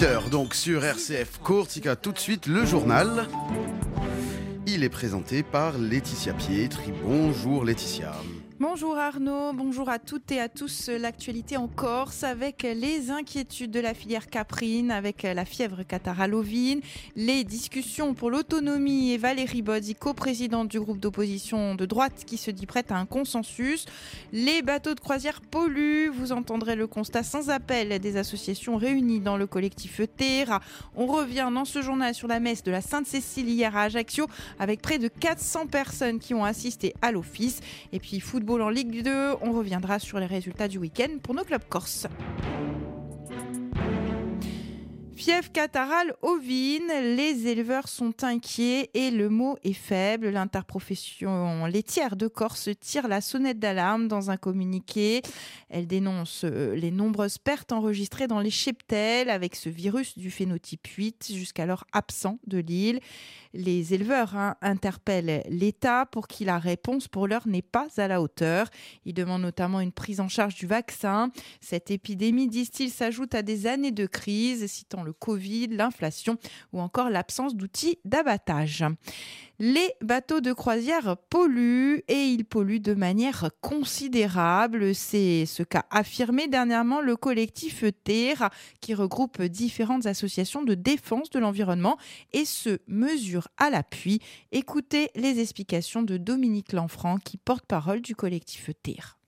[0.00, 1.94] 8h donc sur RCF Courtica.
[1.94, 3.28] Tout de suite le journal.
[4.66, 6.90] Il est présenté par Laetitia Pietri.
[7.04, 8.12] Bonjour Laetitia.
[8.62, 10.90] Bonjour Arnaud, bonjour à toutes et à tous.
[10.90, 16.82] L'actualité en Corse avec les inquiétudes de la filière caprine, avec la fièvre cataralovine,
[17.16, 22.50] les discussions pour l'autonomie et Valérie Bodzi, co-présidente du groupe d'opposition de droite qui se
[22.50, 23.86] dit prête à un consensus.
[24.30, 29.38] Les bateaux de croisière polluent, vous entendrez le constat sans appel des associations réunies dans
[29.38, 30.60] le collectif Terra.
[30.94, 34.26] On revient dans ce journal sur la messe de la Sainte-Cécile hier à Ajaccio
[34.58, 37.60] avec près de 400 personnes qui ont assisté à l'office.
[38.58, 39.36] En Ligue 2.
[39.42, 42.08] On reviendra sur les résultats du week-end pour nos clubs corses.
[45.20, 50.30] Fièvre catarale ovine, les éleveurs sont inquiets et le mot est faible.
[50.30, 55.20] L'interprofession laitière de Corse tire la sonnette d'alarme dans un communiqué.
[55.68, 60.86] Elle dénonce euh, les nombreuses pertes enregistrées dans les cheptels avec ce virus du phénotype
[60.86, 63.00] 8 jusqu'alors absent de l'île.
[63.52, 68.22] Les éleveurs hein, interpellent l'État pour qui la réponse pour l'heure n'est pas à la
[68.22, 68.70] hauteur.
[69.04, 71.30] Ils demandent notamment une prise en charge du vaccin.
[71.60, 76.36] Cette épidémie, disent-ils, s'ajoute à des années de crise, citant le Covid, l'inflation
[76.72, 78.84] ou encore l'absence d'outils d'abattage.
[79.62, 84.94] Les bateaux de croisière polluent et ils polluent de manière considérable.
[84.94, 88.48] C'est ce qu'a affirmé dernièrement le collectif Terra
[88.80, 91.98] qui regroupe différentes associations de défense de l'environnement
[92.32, 94.20] et se mesure à l'appui.
[94.50, 99.19] Écoutez les explications de Dominique Lanfranc qui porte-parole du collectif Terra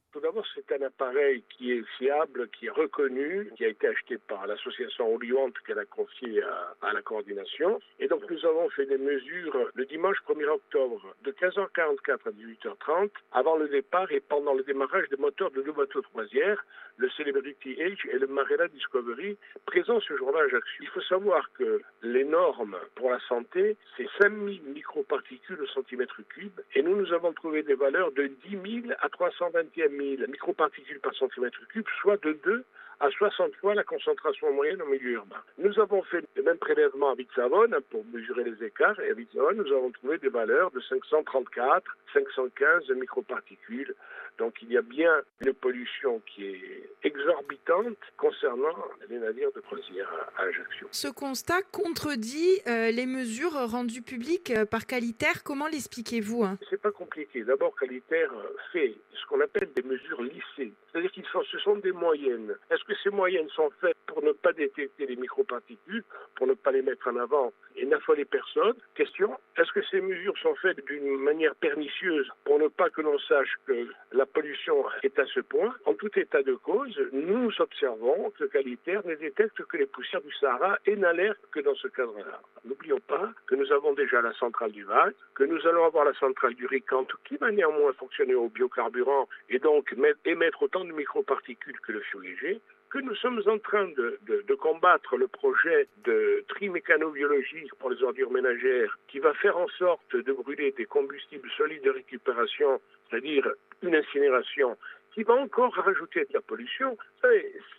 [0.54, 5.14] c'est un appareil qui est fiable, qui est reconnu, qui a été acheté par l'association
[5.14, 7.80] Oliante qu'elle a confié à, la coordination.
[7.98, 13.10] Et donc, nous avons fait des mesures le dimanche 1er octobre de 15h44 à 18h30
[13.32, 16.64] avant le départ et pendant le démarrage des moteurs de deux bateaux de croisière,
[16.96, 20.82] le Celebrity Age et le Marella Discovery, présents ce jour-là à Ajaccio.
[20.82, 26.60] Il faut savoir que les normes pour la santé, c'est 5000 microparticules au centimètre cube
[26.74, 31.14] et nous, nous avons trouvé des valeurs de 10 000 à 321 000 microparticules par
[31.14, 32.64] centimètre cube, soit de 2
[33.00, 35.42] à 60 fois la concentration moyenne en milieu urbain.
[35.58, 39.56] Nous avons fait le même prélèvement à Vitsavone pour mesurer les écarts et à Vitsavone,
[39.56, 43.94] nous avons trouvé des valeurs de 534, 515 microparticules.
[44.38, 48.76] Donc il y a bien une pollution qui est exorbitante concernant
[49.08, 50.88] les navires de croisière à Ajaccio.
[50.90, 55.42] Ce constat contredit euh, les mesures rendues publiques euh, par Qualitaire.
[55.44, 56.58] Comment l'expliquez-vous hein?
[56.70, 57.44] C'est pas compliqué.
[57.44, 58.30] D'abord, Qualitaire
[58.72, 60.72] fait ce qu'on appelle des mesures lissées.
[60.90, 62.54] C'est-à-dire que ce sont des moyennes.
[62.70, 66.04] Est-ce que ces moyennes sont faites pour ne pas détecter les microparticules,
[66.36, 68.74] pour ne pas les mettre en avant et n'affoler personne?
[68.94, 73.18] Question, est-ce que ces mesures sont faites d'une manière pernicieuse pour ne pas que l'on
[73.20, 78.30] sache que la pollution est à ce point En tout état de cause, nous observons
[78.38, 82.40] que Qualitaire ne détecte que les poussières du Sahara et n'alerte que dans ce cadre-là.
[82.64, 86.14] N'oublions pas que nous avons déjà la centrale du Val, que nous allons avoir la
[86.14, 89.94] centrale du Ricante qui va néanmoins fonctionner au biocarburant et donc
[90.24, 92.60] émettre autant de microparticules que le fioul léger,
[92.92, 98.30] que nous sommes en train de, combattre le projet de tri mécano-biologique pour les ordures
[98.30, 103.50] ménagères qui va faire en sorte de brûler des combustibles solides de récupération, c'est-à-dire
[103.82, 104.76] une incinération,
[105.14, 106.96] qui va encore rajouter de la pollution.
[107.20, 107.26] Ce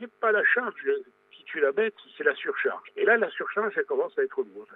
[0.01, 0.73] n'est pas la charge
[1.31, 2.87] qui tue la bête, c'est la surcharge.
[2.95, 4.69] Et là, la surcharge, elle commence à être lourde.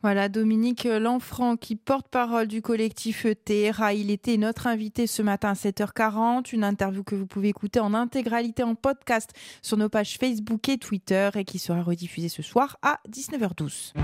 [0.00, 3.94] Voilà, Dominique Lanfranc, qui porte-parole du collectif Terra.
[3.94, 6.54] Il était notre invité ce matin à 7h40.
[6.54, 9.30] Une interview que vous pouvez écouter en intégralité en podcast
[9.60, 13.94] sur nos pages Facebook et Twitter et qui sera rediffusée ce soir à 19h12.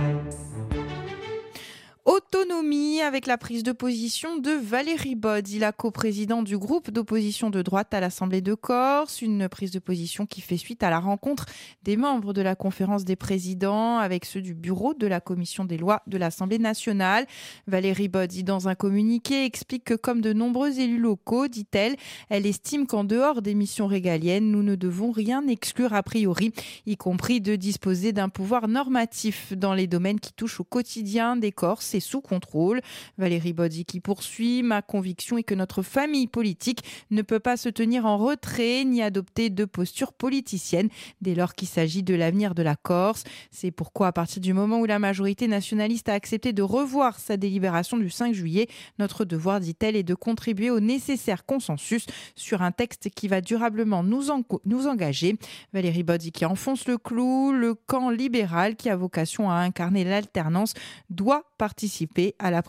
[2.06, 7.60] Autonomie avec la prise de position de Valérie Bodzi, la coprésidente du groupe d'opposition de
[7.60, 9.20] droite à l'Assemblée de Corse.
[9.20, 11.44] Une prise de position qui fait suite à la rencontre
[11.82, 15.76] des membres de la conférence des présidents avec ceux du bureau de la commission des
[15.76, 17.26] lois de l'Assemblée nationale.
[17.66, 21.96] Valérie Bodzi, dans un communiqué, explique que comme de nombreux élus locaux, dit-elle,
[22.30, 26.52] elle estime qu'en dehors des missions régaliennes, nous ne devons rien exclure a priori,
[26.86, 31.52] y compris de disposer d'un pouvoir normatif dans les domaines qui touchent au quotidien des
[31.52, 32.80] Corses sous contrôle.
[33.18, 37.68] Valérie Bodzi qui poursuit Ma conviction est que notre famille politique ne peut pas se
[37.68, 40.88] tenir en retrait ni adopter de posture politicienne
[41.20, 43.24] dès lors qu'il s'agit de l'avenir de la Corse.
[43.50, 47.36] C'est pourquoi, à partir du moment où la majorité nationaliste a accepté de revoir sa
[47.36, 48.68] délibération du 5 juillet,
[48.98, 52.06] notre devoir, dit-elle, est de contribuer au nécessaire consensus
[52.36, 55.36] sur un texte qui va durablement nous, engager.
[55.72, 60.74] Valérie Bodzi qui enfonce le clou, le camp libéral qui a vocation à incarner l'alternance
[61.10, 62.62] doit participer à la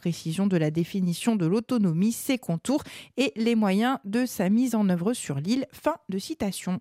[0.47, 2.83] de la définition de l'autonomie, ses contours
[3.17, 5.67] et les moyens de sa mise en œuvre sur l'île.
[5.71, 6.79] Fin de citation.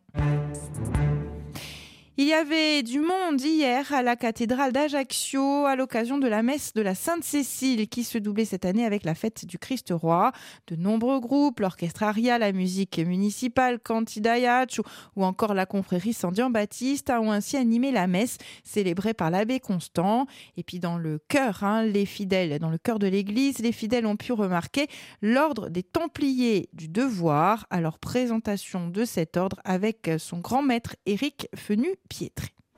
[2.16, 6.72] Il y avait du monde hier à la cathédrale d'Ajaccio à l'occasion de la messe
[6.72, 10.30] de la Sainte-Cécile qui se doublait cette année avec la fête du Christ roi.
[10.68, 14.78] De nombreux groupes, l'orchestre Aria, la musique municipale, Cantidayach
[15.16, 20.28] ou encore la confrérie Saint-Dian-Baptiste ont ainsi animé la messe célébrée par l'abbé Constant.
[20.56, 24.06] Et puis dans le cœur, hein, les fidèles, dans le cœur de l'église, les fidèles
[24.06, 24.86] ont pu remarquer
[25.20, 30.94] l'ordre des Templiers du Devoir à leur présentation de cet ordre avec son grand maître
[31.06, 31.88] Éric Fenu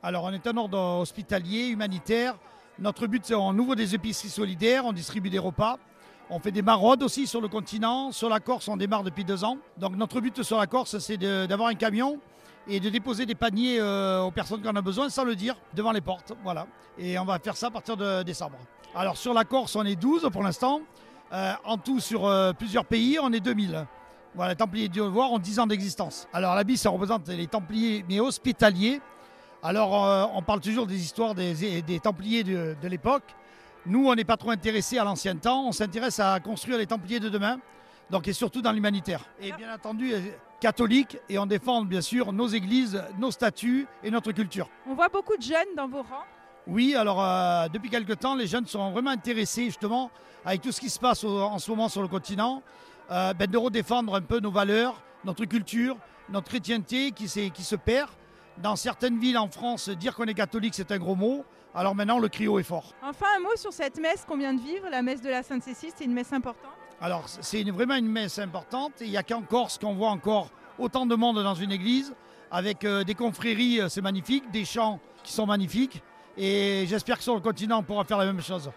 [0.06, 2.37] alors, on est un ordre hospitalier, humanitaire.
[2.78, 5.78] Notre but, c'est on ouvre des épiceries solidaires, on distribue des repas.
[6.31, 8.12] On fait des maraudes aussi sur le continent.
[8.12, 9.58] Sur la Corse, on démarre depuis deux ans.
[9.78, 12.20] Donc, notre but sur la Corse, c'est d'avoir un camion
[12.69, 15.56] et de déposer des paniers euh, aux personnes qui en ont besoin sans le dire
[15.75, 16.32] devant les portes.
[16.44, 16.69] Voilà.
[16.99, 18.58] Et on va faire ça à partir de décembre.
[18.94, 20.82] Alors, sur la Corse, on est 12 pour l'instant.
[21.32, 23.87] Euh, en tout, sur euh, plusieurs pays, on est 2000.
[24.37, 26.28] Voilà, les Templiers du Devoir ont 10 ans d'existence.
[26.32, 29.00] Alors, la bise, ça représente les Templiers, mais hospitaliers.
[29.66, 33.24] Alors, euh, on parle toujours des histoires des, Templiers de, l'époque.
[33.84, 35.66] Nous, on n'est pas trop intéressés à l'ancien temps.
[35.66, 37.58] On s'intéresse à construire les Templiers de demain.
[38.08, 39.24] Donc, et surtout dans l'humanitaire.
[39.40, 40.20] Et bien entendu, euh,
[40.60, 41.18] catholique.
[41.28, 44.68] Et on défend bien sûr nos églises, nos statuts et notre culture.
[44.88, 46.26] On voit beaucoup de jeunes dans vos rangs.
[46.68, 50.12] Oui, alors euh, depuis quelque temps, les jeunes sont vraiment intéressés justement
[50.44, 52.62] avec tout ce qui se passe en ce moment sur le continent,
[53.10, 55.96] ben, de redéfendre un peu nos valeurs, notre culture,
[56.28, 58.10] notre chrétienté qui, qui se perd.
[58.62, 61.44] Dans certaines villes en France, dire qu'on est catholique, c'est un gros mot.
[61.75, 62.94] Alors maintenant, le crio est fort.
[63.03, 65.91] Enfin, un mot sur cette messe qu'on vient de vivre, la messe de la Sainte-Cécile,
[65.94, 68.93] c'est une messe importante Alors, c'est vraiment une messe importante.
[69.03, 72.14] il n'y a qu'en Corse qu'on voit encore autant de monde dans une église,
[72.50, 76.02] avec euh, des confréries, euh, c'est magnifique, des chants qui sont magnifiques.
[76.38, 78.70] Et j'espère que sur le continent, on pourra faire la même chose.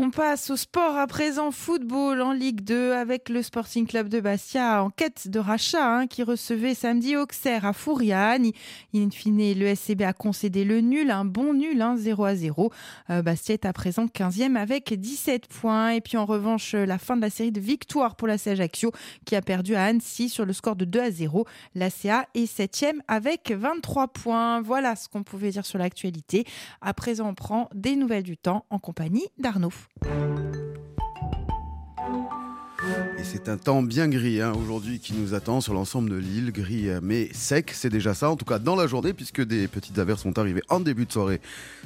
[0.00, 4.20] On passe au sport à présent, football en Ligue 2 avec le Sporting Club de
[4.20, 8.52] Bastia en quête de rachat hein, qui recevait samedi Auxerre à Fouriane.
[8.94, 12.72] In fine, le SCB a concédé le nul, un bon nul, 0 hein, à 0.
[13.10, 15.90] Euh, Bastia est à présent 15e avec 17 points.
[15.90, 18.92] Et puis en revanche, la fin de la série de victoires pour la Ajaccio
[19.24, 21.44] qui a perdu à Annecy sur le score de 2 à 0.
[21.74, 24.60] La CA est 7e avec 23 points.
[24.60, 26.44] Voilà ce qu'on pouvait dire sur l'actualité.
[26.80, 29.72] À présent, on prend des nouvelles du temps en compagnie d'Arnaud.
[33.18, 36.52] Et c'est un temps bien gris hein, aujourd'hui qui nous attend sur l'ensemble de l'île,
[36.52, 39.66] gris euh, mais sec, c'est déjà ça, en tout cas dans la journée, puisque des
[39.66, 41.40] petites averses sont arrivées en début de soirée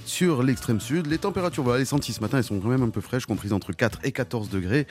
[0.04, 1.06] sur l'extrême sud.
[1.06, 3.54] Les températures, voilà, les sentis ce matin, elles sont quand même un peu fraîches, comprises
[3.54, 4.86] entre 4 et 14 degrés.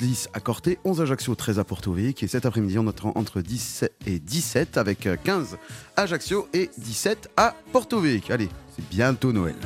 [0.00, 3.12] 10 à Corté, 11 à Ajaccio, 13 à Porto Vecchio, et cet après-midi on attend
[3.16, 5.58] entre 10 et 17 avec 15
[5.96, 8.32] à Ajaccio et 17 à Porto Vecchio.
[8.32, 9.56] Allez, c'est bientôt Noël.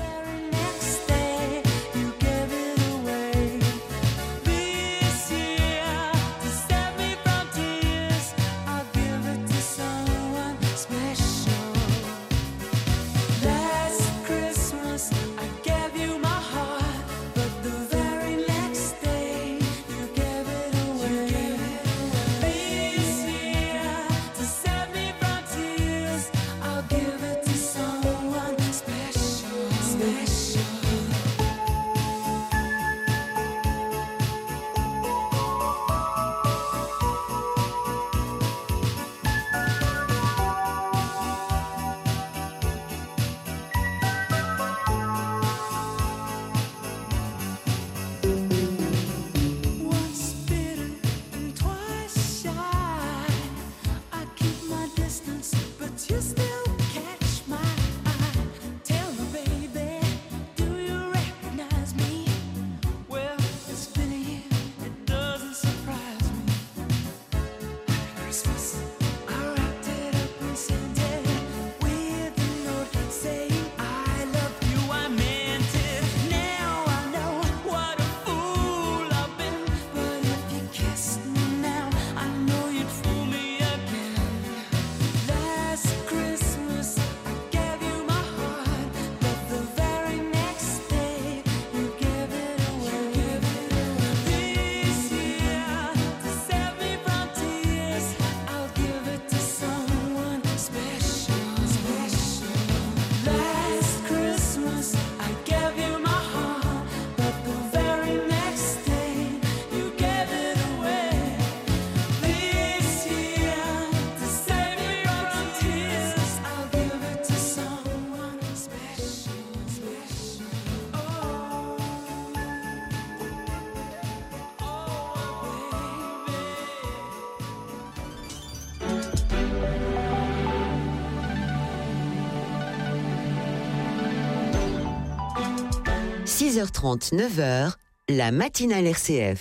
[136.38, 137.72] 6h30, 9h,
[138.10, 139.34] la matinale RCF.